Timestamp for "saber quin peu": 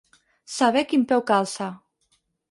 0.53-1.19